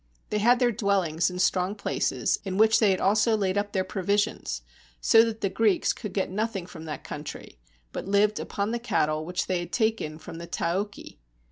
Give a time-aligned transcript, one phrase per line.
[0.31, 3.83] They had their dwellings in strong places, in which they had also laid up their
[3.83, 4.63] provisions,
[4.99, 7.59] so that the Greeks could get nothing from that country,
[7.93, 11.19] but lived upon the cattle which they had taken from the Taochi.